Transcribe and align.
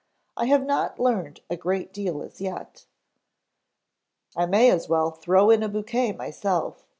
I 0.35 0.45
have 0.47 0.65
not 0.65 0.99
learned 0.99 1.41
a 1.47 1.55
great 1.55 1.93
deal 1.93 2.23
as 2.23 2.41
yet" 2.41 2.87
"I 4.35 4.47
may 4.47 4.71
as 4.71 4.89
well 4.89 5.11
throw 5.11 5.51
in 5.51 5.61
a 5.61 5.69
bouquet 5.69 6.11
myself. 6.13 6.87